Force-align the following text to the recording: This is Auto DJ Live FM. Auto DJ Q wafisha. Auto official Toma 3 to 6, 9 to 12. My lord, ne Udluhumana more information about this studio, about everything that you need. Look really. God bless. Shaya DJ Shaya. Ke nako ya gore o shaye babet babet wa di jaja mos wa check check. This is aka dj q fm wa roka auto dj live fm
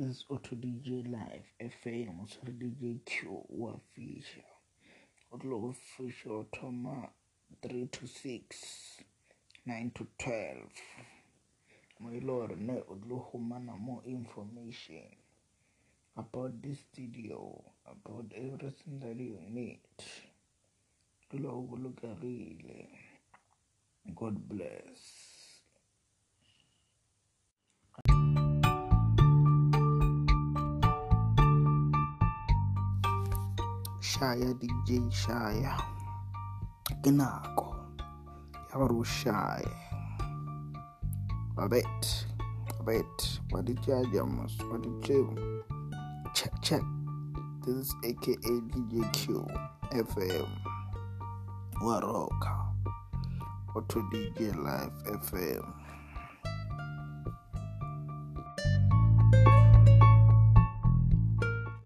This 0.00 0.16
is 0.16 0.24
Auto 0.30 0.56
DJ 0.56 1.12
Live 1.12 1.44
FM. 1.60 2.22
Auto 2.22 2.50
DJ 2.52 3.04
Q 3.04 3.44
wafisha. 3.52 4.42
Auto 5.30 5.68
official 5.68 6.46
Toma 6.54 7.10
3 7.62 7.86
to 7.92 8.06
6, 8.06 8.96
9 9.66 9.92
to 9.94 10.06
12. 10.18 10.56
My 12.00 12.18
lord, 12.22 12.58
ne 12.58 12.80
Udluhumana 12.90 13.78
more 13.78 14.00
information 14.06 15.04
about 16.16 16.62
this 16.62 16.78
studio, 16.90 17.62
about 17.84 18.32
everything 18.34 19.00
that 19.00 19.20
you 19.20 19.38
need. 19.50 19.80
Look 21.34 22.00
really. 22.22 22.88
God 24.14 24.48
bless. 24.48 25.29
Shaya 34.00 34.54
DJ 34.56 35.12
Shaya. 35.12 35.76
Ke 37.02 37.10
nako 37.12 37.76
ya 38.70 38.78
gore 38.78 38.94
o 38.96 39.04
shaye 39.04 39.68
babet 41.54 42.26
babet 42.78 43.40
wa 43.52 43.60
di 43.62 43.74
jaja 43.74 44.24
mos 44.26 44.56
wa 44.70 44.78
check 46.34 46.52
check. 46.62 46.82
This 47.64 47.76
is 47.76 47.94
aka 48.04 48.32
dj 48.40 49.12
q 49.12 49.46
fm 49.92 50.48
wa 51.84 52.00
roka 52.00 52.54
auto 53.76 54.00
dj 54.10 54.56
live 54.56 54.96
fm 55.28 55.62